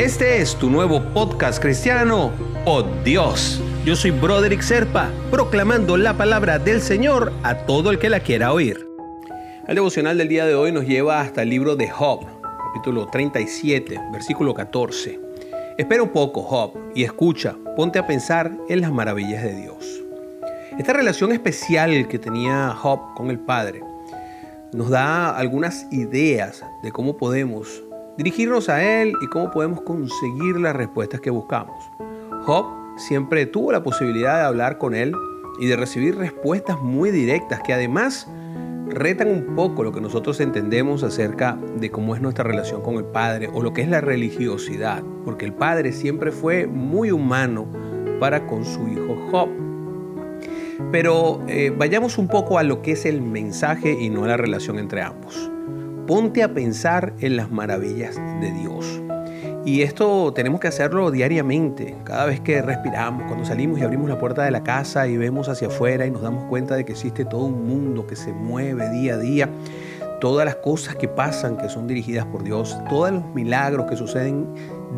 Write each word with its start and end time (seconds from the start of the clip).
Este 0.00 0.40
es 0.40 0.56
tu 0.56 0.70
nuevo 0.70 1.02
podcast 1.12 1.60
cristiano, 1.60 2.32
Oh 2.64 2.82
Dios. 3.04 3.60
Yo 3.84 3.94
soy 3.94 4.12
Broderick 4.12 4.62
Serpa, 4.62 5.10
proclamando 5.30 5.98
la 5.98 6.16
palabra 6.16 6.58
del 6.58 6.80
Señor 6.80 7.34
a 7.42 7.66
todo 7.66 7.90
el 7.90 7.98
que 7.98 8.08
la 8.08 8.20
quiera 8.20 8.54
oír. 8.54 8.88
El 9.68 9.74
devocional 9.74 10.16
del 10.16 10.30
día 10.30 10.46
de 10.46 10.54
hoy 10.54 10.72
nos 10.72 10.86
lleva 10.86 11.20
hasta 11.20 11.42
el 11.42 11.50
libro 11.50 11.76
de 11.76 11.90
Job, 11.90 12.24
capítulo 12.72 13.08
37, 13.08 14.00
versículo 14.10 14.54
14. 14.54 15.20
Espera 15.76 16.02
un 16.02 16.08
poco, 16.08 16.44
Job, 16.44 16.78
y 16.94 17.04
escucha, 17.04 17.56
ponte 17.76 17.98
a 17.98 18.06
pensar 18.06 18.50
en 18.70 18.80
las 18.80 18.92
maravillas 18.92 19.42
de 19.42 19.54
Dios. 19.54 20.02
Esta 20.78 20.94
relación 20.94 21.30
especial 21.30 22.08
que 22.08 22.18
tenía 22.18 22.70
Job 22.70 23.12
con 23.14 23.28
el 23.28 23.38
Padre 23.38 23.82
nos 24.72 24.88
da 24.88 25.36
algunas 25.36 25.86
ideas 25.92 26.64
de 26.82 26.90
cómo 26.90 27.18
podemos 27.18 27.82
dirigirnos 28.20 28.68
a 28.68 28.84
Él 28.84 29.14
y 29.22 29.28
cómo 29.28 29.50
podemos 29.50 29.80
conseguir 29.80 30.60
las 30.60 30.76
respuestas 30.76 31.22
que 31.22 31.30
buscamos. 31.30 31.90
Job 32.42 32.66
siempre 32.98 33.46
tuvo 33.46 33.72
la 33.72 33.82
posibilidad 33.82 34.36
de 34.36 34.42
hablar 34.42 34.76
con 34.76 34.94
Él 34.94 35.14
y 35.58 35.68
de 35.68 35.76
recibir 35.76 36.18
respuestas 36.18 36.82
muy 36.82 37.10
directas 37.12 37.62
que 37.62 37.72
además 37.72 38.28
retan 38.88 39.28
un 39.28 39.54
poco 39.56 39.84
lo 39.84 39.92
que 39.92 40.02
nosotros 40.02 40.38
entendemos 40.40 41.02
acerca 41.02 41.56
de 41.78 41.90
cómo 41.90 42.14
es 42.14 42.20
nuestra 42.20 42.44
relación 42.44 42.82
con 42.82 42.96
el 42.96 43.06
Padre 43.06 43.48
o 43.54 43.62
lo 43.62 43.72
que 43.72 43.80
es 43.80 43.88
la 43.88 44.02
religiosidad, 44.02 45.02
porque 45.24 45.46
el 45.46 45.54
Padre 45.54 45.92
siempre 45.92 46.30
fue 46.30 46.66
muy 46.66 47.10
humano 47.12 47.68
para 48.20 48.46
con 48.46 48.66
su 48.66 48.86
hijo 48.86 49.16
Job. 49.30 49.48
Pero 50.92 51.40
eh, 51.48 51.72
vayamos 51.74 52.18
un 52.18 52.28
poco 52.28 52.58
a 52.58 52.64
lo 52.64 52.82
que 52.82 52.92
es 52.92 53.06
el 53.06 53.22
mensaje 53.22 53.96
y 53.98 54.10
no 54.10 54.24
a 54.24 54.28
la 54.28 54.36
relación 54.36 54.78
entre 54.78 55.00
ambos 55.00 55.50
ponte 56.10 56.42
a 56.42 56.52
pensar 56.52 57.12
en 57.20 57.36
las 57.36 57.52
maravillas 57.52 58.16
de 58.40 58.50
Dios. 58.50 59.00
Y 59.64 59.82
esto 59.82 60.32
tenemos 60.32 60.58
que 60.58 60.66
hacerlo 60.66 61.12
diariamente, 61.12 61.96
cada 62.02 62.24
vez 62.24 62.40
que 62.40 62.60
respiramos, 62.62 63.28
cuando 63.28 63.44
salimos 63.44 63.78
y 63.78 63.84
abrimos 63.84 64.08
la 64.08 64.18
puerta 64.18 64.42
de 64.42 64.50
la 64.50 64.64
casa 64.64 65.06
y 65.06 65.16
vemos 65.16 65.48
hacia 65.48 65.68
afuera 65.68 66.04
y 66.06 66.10
nos 66.10 66.22
damos 66.22 66.42
cuenta 66.46 66.74
de 66.74 66.84
que 66.84 66.90
existe 66.90 67.24
todo 67.24 67.44
un 67.44 67.64
mundo 67.64 68.08
que 68.08 68.16
se 68.16 68.32
mueve 68.32 68.90
día 68.90 69.14
a 69.14 69.18
día, 69.18 69.48
todas 70.20 70.44
las 70.44 70.56
cosas 70.56 70.96
que 70.96 71.06
pasan 71.06 71.56
que 71.56 71.68
son 71.68 71.86
dirigidas 71.86 72.26
por 72.26 72.42
Dios, 72.42 72.76
todos 72.88 73.12
los 73.12 73.24
milagros 73.32 73.88
que 73.88 73.96
suceden 73.96 74.48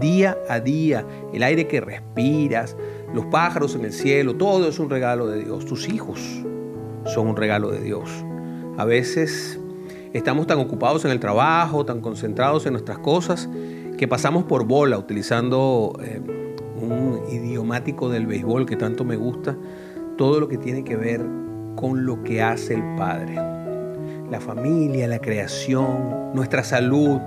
día 0.01 0.39
a 0.49 0.61
día, 0.61 1.05
el 1.35 1.43
aire 1.43 1.69
que 1.69 1.83
respiras, 1.83 2.75
los 3.13 3.27
pájaros 3.27 3.75
en 3.75 3.85
el 3.85 3.93
cielo, 3.93 4.35
todo 4.37 4.67
es 4.67 4.79
un 4.79 4.89
regalo 4.89 5.27
de 5.27 5.45
Dios. 5.45 5.67
Tus 5.67 5.91
hijos 5.91 6.43
son 7.05 7.27
un 7.27 7.37
regalo 7.37 7.71
de 7.71 7.83
Dios. 7.83 8.09
A 8.79 8.87
veces 8.87 9.61
Estamos 10.13 10.47
tan 10.47 10.59
ocupados 10.59 11.07
en 11.07 11.11
el 11.11 11.21
trabajo, 11.21 11.87
tan 11.87 12.03
concentrados 12.03 12.67
en 12.67 12.75
nuestras 12.75 12.99
cosas, 12.99 13.49
que 13.97 14.07
pasamos 14.07 14.45
por 14.45 14.65
bola 14.65 14.99
utilizando 14.99 15.99
eh, 16.05 16.21
un 16.77 17.23
idiomático 17.31 18.11
del 18.11 18.27
béisbol 18.27 18.67
que 18.67 18.77
tanto 18.77 19.05
me 19.05 19.17
gusta, 19.17 19.57
todo 20.19 20.39
lo 20.39 20.49
que 20.49 20.59
tiene 20.59 20.85
que 20.85 20.97
ver 20.97 21.25
con 21.77 22.05
lo 22.05 22.23
que 22.25 22.43
hace 22.43 22.75
el 22.75 22.83
Padre. 22.97 23.37
La 24.31 24.39
familia, 24.39 25.09
la 25.09 25.19
creación, 25.19 26.35
nuestra 26.35 26.63
salud, 26.63 27.19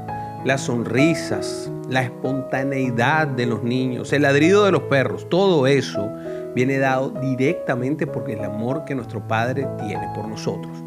las 0.43 0.61
sonrisas, 0.61 1.71
la 1.89 2.03
espontaneidad 2.03 3.25
de 3.25 3.47
los 3.47 3.63
niños, 3.63 4.13
el 4.13 4.21
ladrido 4.21 4.63
de 4.63 4.71
los 4.71 4.83
perros, 4.83 5.27
todo 5.27 5.65
eso 5.65 6.07
viene 6.53 6.77
dado 6.77 7.09
directamente 7.09 8.05
por 8.05 8.29
el 8.29 8.43
amor 8.43 8.85
que 8.85 8.93
nuestro 8.93 9.27
Padre 9.27 9.67
tiene 9.79 10.07
por 10.15 10.27
nosotros. 10.27 10.83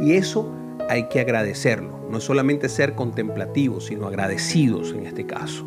Y 0.00 0.14
eso 0.14 0.50
hay 0.88 1.08
que 1.08 1.20
agradecerlo. 1.20 2.00
No 2.10 2.18
es 2.18 2.24
solamente 2.24 2.68
ser 2.68 2.94
contemplativos, 2.94 3.86
sino 3.86 4.06
agradecidos 4.06 4.92
en 4.92 5.06
este 5.06 5.26
caso. 5.26 5.66